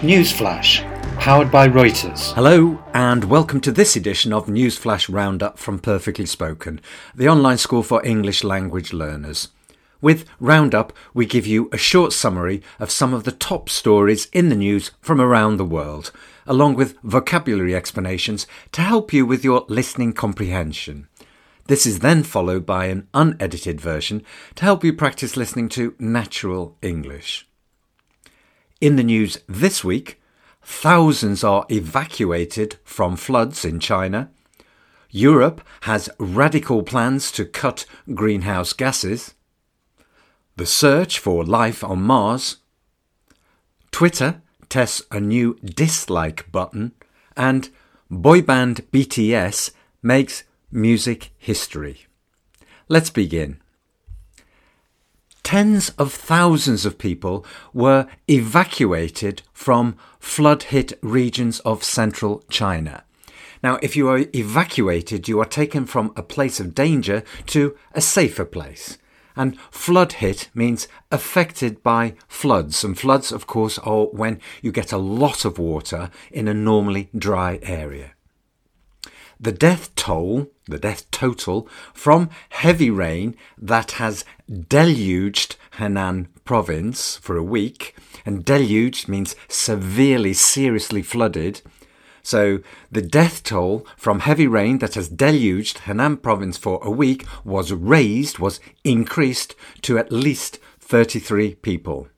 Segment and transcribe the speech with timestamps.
[0.00, 0.80] Newsflash,
[1.18, 2.32] powered by Reuters.
[2.32, 6.80] Hello, and welcome to this edition of Newsflash Roundup from Perfectly Spoken,
[7.14, 9.48] the online school for English language learners.
[10.00, 14.48] With Roundup, we give you a short summary of some of the top stories in
[14.48, 16.12] the news from around the world,
[16.46, 21.08] along with vocabulary explanations to help you with your listening comprehension.
[21.66, 24.24] This is then followed by an unedited version
[24.54, 27.46] to help you practice listening to natural English.
[28.80, 30.22] In the news this week,
[30.62, 34.30] thousands are evacuated from floods in China.
[35.10, 39.34] Europe has radical plans to cut greenhouse gases.
[40.56, 42.56] The search for life on Mars.
[43.90, 46.92] Twitter tests a new dislike button.
[47.36, 47.68] And
[48.10, 49.72] boyband BTS
[50.02, 52.06] makes music history.
[52.88, 53.60] Let's begin
[55.50, 63.02] tens of thousands of people were evacuated from flood hit regions of central China.
[63.60, 68.00] Now, if you are evacuated, you are taken from a place of danger to a
[68.00, 68.96] safer place.
[69.34, 72.84] And flood hit means affected by floods.
[72.84, 77.08] And floods, of course, are when you get a lot of water in a normally
[77.18, 78.12] dry area.
[79.42, 84.26] The death toll, the death total, from heavy rain that has
[84.68, 91.62] deluged Henan province for a week, and deluged means severely, seriously flooded.
[92.22, 92.58] So
[92.92, 97.72] the death toll from heavy rain that has deluged Henan province for a week was
[97.72, 102.08] raised, was increased to at least 33 people.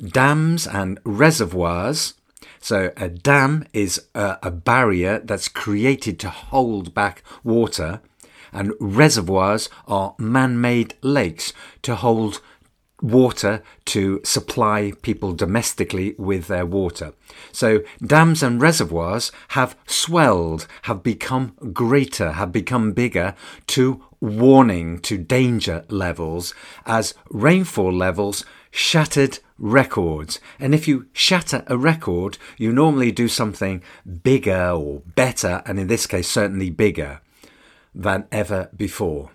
[0.00, 2.14] Dams and reservoirs
[2.60, 8.00] so a dam is a, a barrier that's created to hold back water,
[8.52, 12.40] and reservoirs are man-made lakes to hold
[13.00, 17.12] water to supply people domestically with their water.
[17.52, 23.34] So dams and reservoirs have swelled, have become greater, have become bigger
[23.68, 26.54] to warning to danger levels
[26.86, 30.40] as rainfall levels shattered records.
[30.58, 33.82] And if you shatter a record, you normally do something
[34.22, 37.20] bigger or better, and in this case, certainly bigger
[37.94, 39.30] than ever before.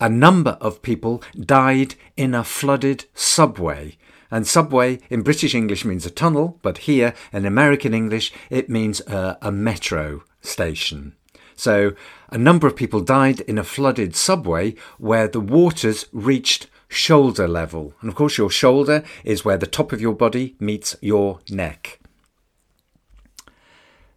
[0.00, 3.96] A number of people died in a flooded subway.
[4.30, 9.00] And subway in British English means a tunnel, but here in American English it means
[9.02, 11.14] a, a metro station.
[11.54, 11.92] So
[12.30, 17.94] a number of people died in a flooded subway where the waters reached shoulder level.
[18.00, 22.00] And of course, your shoulder is where the top of your body meets your neck.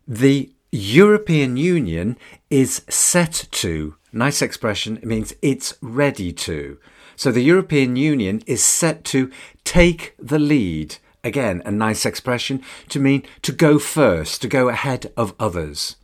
[0.07, 2.17] The European Union
[2.49, 6.77] is set to, nice expression, it means it's ready to.
[7.15, 9.31] So the European Union is set to
[9.63, 10.97] take the lead.
[11.23, 15.95] Again, a nice expression to mean to go first, to go ahead of others.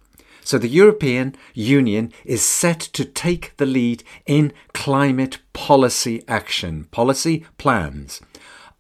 [0.45, 7.47] So the European Union is set to take the lead in climate policy action, policy
[7.57, 8.22] plans,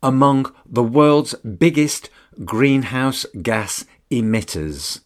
[0.03, 2.11] among the world's biggest
[2.45, 5.01] greenhouse gas emitters.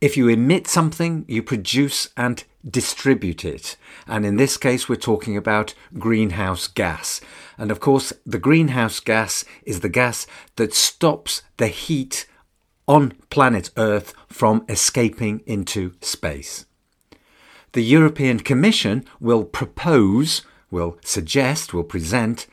[0.00, 3.76] If you emit something, you produce and distribute it.
[4.06, 7.20] And in this case, we're talking about greenhouse gas.
[7.56, 12.28] And of course, the greenhouse gas is the gas that stops the heat
[12.88, 16.64] on planet Earth from escaping into space.
[17.72, 22.46] The European Commission will propose, will suggest, will present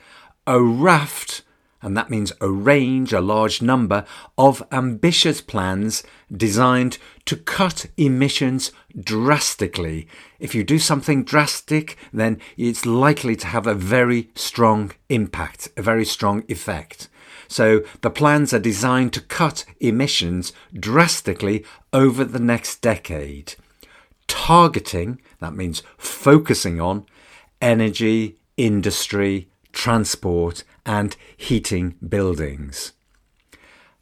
[0.45, 1.41] a raft,
[1.81, 4.05] and that means arrange a large number
[4.37, 6.03] of ambitious plans
[6.35, 10.07] designed to cut emissions drastically.
[10.39, 15.81] If you do something drastic, then it's likely to have a very strong impact, a
[15.81, 17.07] very strong effect.
[17.47, 21.63] So the plans are designed to cut emissions drastically
[21.93, 23.55] over the next decade.
[24.27, 27.05] Targeting, that means focusing on,
[27.61, 32.93] energy, industry, transport, and heating buildings.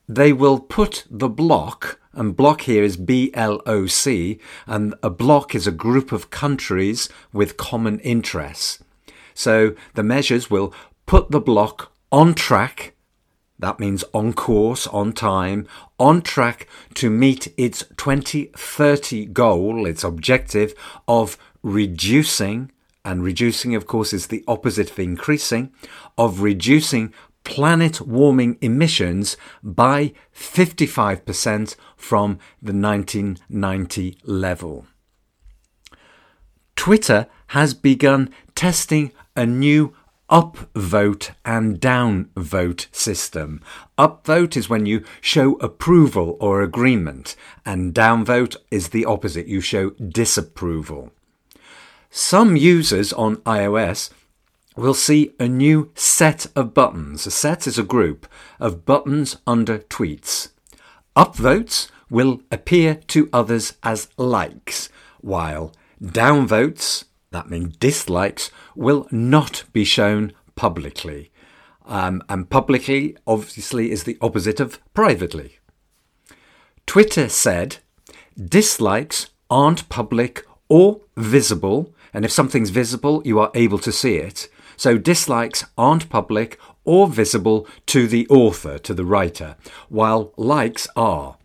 [0.08, 5.10] They will put the bloc, and bloc here is B L O C, and a
[5.10, 8.84] bloc is a group of countries with common interests.
[9.34, 10.74] So the measures will
[11.06, 12.93] put the bloc on track
[13.63, 15.68] that means on course, on time,
[15.98, 20.74] on track to meet its 2030 goal, its objective
[21.07, 22.71] of reducing,
[23.06, 25.71] and reducing, of course, is the opposite of increasing,
[26.18, 27.13] of reducing
[27.45, 34.86] planet warming emissions by 55% from the 1990 level.
[36.75, 39.94] Twitter has begun testing a new
[40.33, 43.62] upvote and downvote system.
[44.00, 49.91] Upvote is when you show approval or agreement, and downvote is the opposite, you show
[49.91, 51.12] disapproval.
[52.09, 54.09] Some users on iOS
[54.75, 57.27] will see a new set of buttons.
[57.27, 58.25] A set is a group
[58.59, 60.50] of buttons under tweets.
[61.15, 64.89] Upvotes will appear to others as likes,
[65.21, 65.71] while
[66.01, 67.03] downvotes,
[67.33, 71.31] that means dislikes, will not be shown publicly.
[71.85, 75.59] Um, and publicly, obviously, is the opposite of privately.
[76.85, 77.77] Twitter said
[78.38, 84.47] dislikes aren't public or visible, and if something's visible, you are able to see it.
[84.77, 89.56] So dislikes aren't public or visible to the author, to the writer,
[89.89, 91.38] while likes are.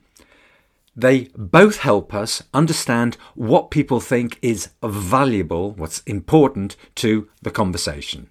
[0.98, 8.30] They both help us understand what people think is valuable, what's important to the conversation.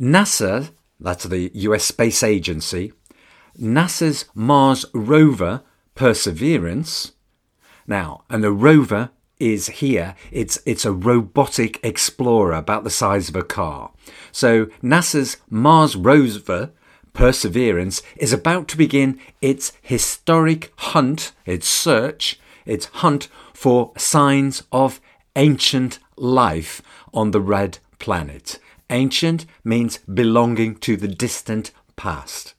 [0.00, 2.94] NASA, that's the US Space Agency,
[3.60, 5.62] NASA's Mars rover
[5.94, 7.12] Perseverance.
[7.86, 10.14] Now, and the rover is here.
[10.30, 13.90] It's it's a robotic explorer about the size of a car.
[14.32, 16.72] So NASA's Mars rover
[17.12, 25.00] Perseverance is about to begin its historic hunt, its search, its hunt for signs of
[25.36, 28.58] ancient life on the red planet.
[28.88, 32.54] Ancient means belonging to the distant past.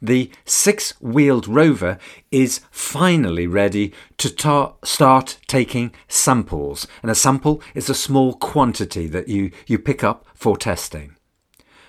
[0.00, 1.98] The six wheeled rover
[2.30, 9.06] is finally ready to ta- start taking samples, and a sample is a small quantity
[9.06, 11.16] that you, you pick up for testing.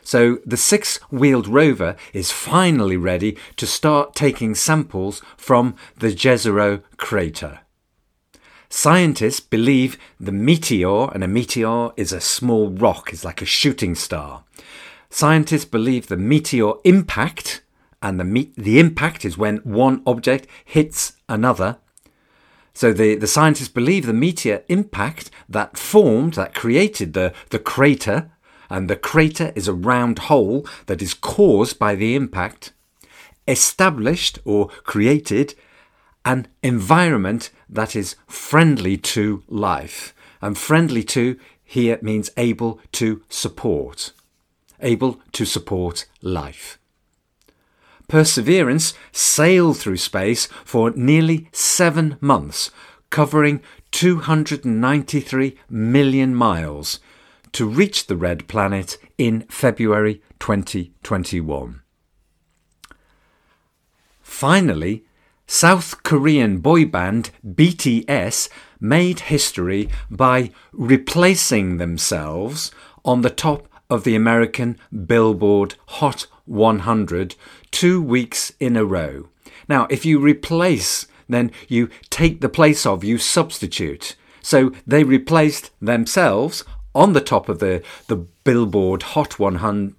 [0.06, 6.84] So the six wheeled rover is finally ready to start taking samples from the Jezero
[6.98, 7.62] crater.
[8.70, 13.96] Scientists believe the meteor, and a meteor is a small rock, is like a shooting
[13.96, 14.44] star.
[15.10, 17.64] Scientists believe the meteor impact,
[18.00, 21.78] and the, me- the impact is when one object hits another.
[22.76, 28.30] So the, the scientists believe the meteor impact that formed, that created the, the crater,
[28.70, 32.74] and the crater is a round hole that is caused by the impact,
[33.48, 35.56] established or created
[36.26, 40.14] an environment that is friendly to life.
[40.42, 44.12] And friendly to here means able to support,
[44.80, 46.78] able to support life.
[48.08, 52.70] Perseverance sailed through space for nearly seven months,
[53.10, 57.00] covering 293 million miles,
[57.56, 61.82] to reach the red planet in February 2021.
[64.22, 65.06] Finally,
[65.48, 68.50] South Korean boy band BTS
[68.82, 72.72] made history by replacing themselves
[73.06, 77.36] on the top of the American Billboard Hot 100
[77.72, 79.30] two weeks in a row.
[79.70, 84.18] Now, if you replace, then you take the place of, you substitute.
[84.42, 89.96] So they replaced themselves on the top of the, the Billboard Hot 100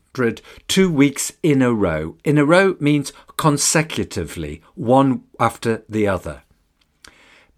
[0.66, 2.16] two weeks in a row.
[2.25, 6.43] In a row means consecutively, one after the other.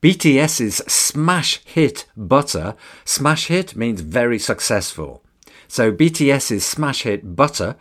[0.03, 2.75] BTS's smash hit Butter,
[3.05, 5.23] smash hit means very successful.
[5.69, 7.77] So BTS's smash hit Butter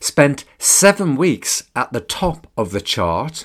[0.00, 3.44] spent seven weeks at the top of the chart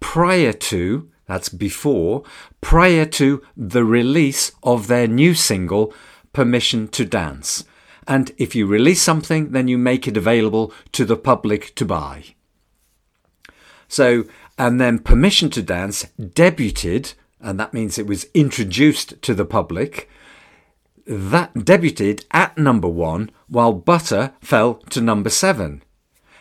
[0.00, 2.22] prior to, that's before,
[2.60, 5.92] prior to the release of their new single
[6.32, 7.64] permission to dance.
[8.06, 12.24] And if you release something, then you make it available to the public to buy.
[13.86, 14.24] So,
[14.58, 20.08] and then Permission to Dance debuted, and that means it was introduced to the public.
[21.06, 25.82] That debuted at number one, while Butter fell to number seven.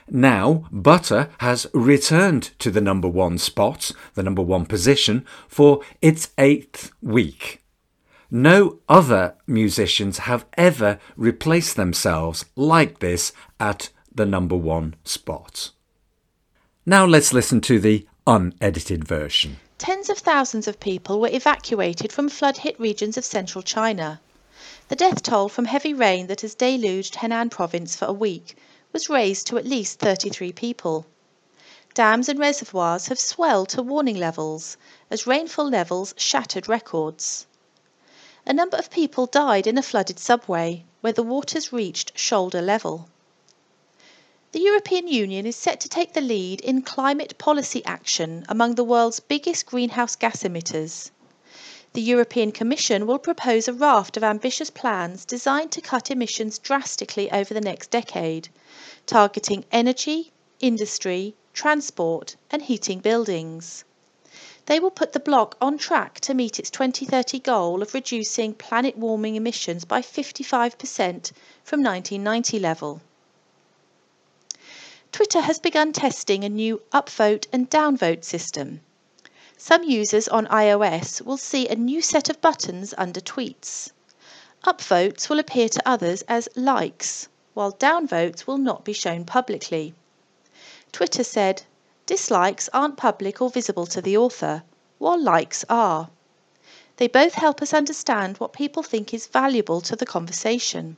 [0.10, 6.32] Now, Butter has returned to the number one spot, the number one position, for its
[6.38, 7.64] eighth week.
[8.30, 15.72] No other musicians have ever replaced themselves like this at the number one spot.
[16.86, 19.58] Now let's listen to the unedited version.
[19.78, 24.20] Tens of thousands of people were evacuated from flood hit regions of central China.
[24.90, 28.58] The death toll from heavy rain that has deluged Henan province for a week
[28.92, 31.06] was raised to at least 33 people.
[31.94, 34.76] Dams and reservoirs have swelled to warning levels
[35.10, 37.48] as rainfall levels shattered records.
[38.50, 43.10] A number of people died in a flooded subway where the waters reached shoulder level.
[44.54, 48.86] The European Union is set to take the lead in climate policy action among the
[48.86, 51.12] world's biggest greenhouse gas emitters.
[51.92, 57.30] The European Commission will propose a raft of ambitious plans designed to cut emissions drastically
[57.30, 58.48] over the next decade,
[59.06, 63.84] targeting energy, industry, transport, and heating buildings.
[64.68, 68.98] They will put the bloc on track to meet its 2030 goal of reducing planet
[68.98, 71.32] warming emissions by 55%
[71.64, 73.00] from 1990 level.
[75.14, 78.82] Twitter has begun testing a new upvote and downvote system.
[79.58, 83.92] Some users on iOS will see a new set of buttons under tweets.
[84.66, 89.94] Upvotes will appear to others as likes, while downvotes will not be shown publicly.
[90.92, 91.64] Twitter said,
[92.08, 94.64] Dislikes aren't public or visible to the author,
[94.98, 96.10] while likes are.
[96.96, 100.96] They both help us understand what people think is valuable to the conversation.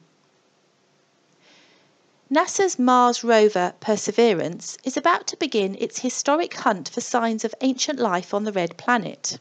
[2.31, 7.97] NASA's Mars rover Perseverance is about to begin its historic hunt for signs of ancient
[7.97, 9.39] life on the red planet.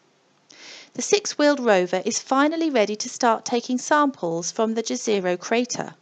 [0.94, 5.96] The six wheeled rover is finally ready to start taking samples from the Jezero crater.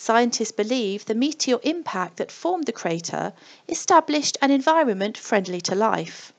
[0.00, 3.32] Scientists believe the meteor impact that formed the crater
[3.68, 6.32] established an environment friendly to life.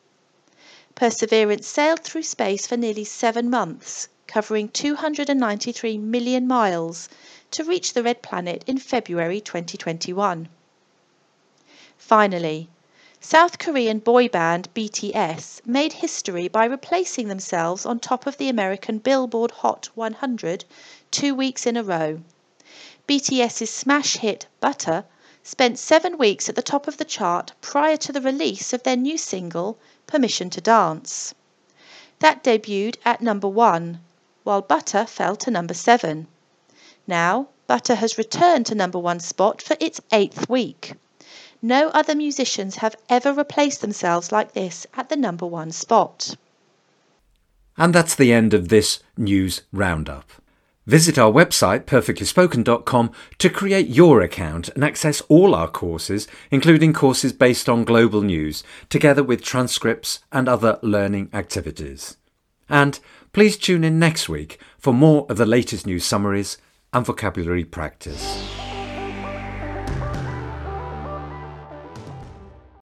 [0.96, 7.10] Perseverance sailed through space for nearly seven months, covering 293 million miles
[7.51, 10.48] to reach the red planet in February 2021.
[11.98, 12.70] Finally,
[13.20, 19.00] South Korean boy band BTS made history by replacing themselves on top of the American
[19.00, 20.63] Billboard Hot 100
[21.12, 22.22] two weeks in a row.
[23.10, 25.04] BTS's smash hit Butter
[25.42, 28.96] spent seven weeks at the top of the chart prior to the release of their
[28.96, 31.34] new single Permission to Dance.
[32.20, 34.01] That debuted at number one,
[34.44, 36.28] while Butter fell to number seven.
[37.08, 40.94] Now, Butter has returned to number one spot for its eighth week.
[41.63, 46.36] No other musicians have ever replaced themselves like this at the number one spot.
[47.75, 50.30] And that's the end of this news roundup.
[50.89, 57.31] Visit our website, perfectlyspoken.com, to create your account and access all our courses, including courses
[57.31, 62.17] based on global news, together with transcripts and other learning activities.
[62.67, 63.00] And
[63.34, 66.58] please tune in next week for more of the latest news summaries
[66.91, 68.59] and vocabulary practice.